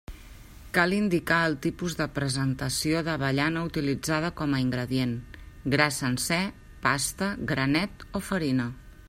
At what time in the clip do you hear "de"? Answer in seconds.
1.99-2.07